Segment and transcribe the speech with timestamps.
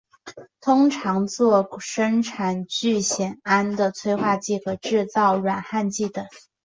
[0.61, 6.25] 通常作生产聚酰胺的催化剂和制造软焊剂等。